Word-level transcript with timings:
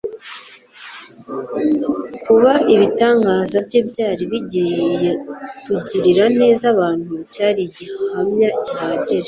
Kuba 2.23 2.51
ibitangaza 2.73 3.57
bye 3.67 3.81
byari 3.89 4.23
bigiye 4.31 5.11
kugirira 5.65 6.23
neza 6.39 6.63
abantu 6.73 7.13
cyari 7.33 7.61
igihamya 7.67 8.49
gihagije. 8.65 9.19